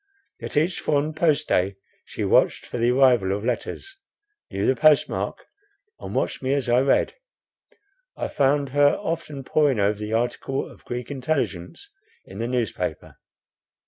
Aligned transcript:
Yet 0.39 0.57
each 0.57 0.79
foreign 0.79 1.13
post 1.13 1.47
day 1.47 1.75
she 2.05 2.23
watched 2.23 2.65
for 2.65 2.79
the 2.79 2.89
arrival 2.89 3.37
of 3.37 3.45
letters—knew 3.45 4.65
the 4.65 4.75
post 4.75 5.07
mark, 5.07 5.45
and 5.99 6.15
watched 6.15 6.41
me 6.41 6.55
as 6.55 6.67
I 6.67 6.79
read. 6.81 7.13
I 8.17 8.27
found 8.27 8.69
her 8.69 8.95
often 8.99 9.43
poring 9.43 9.79
over 9.79 9.99
the 9.99 10.13
article 10.13 10.67
of 10.67 10.85
Greek 10.85 11.11
intelligence 11.11 11.91
in 12.25 12.39
the 12.39 12.47
newspaper. 12.47 13.17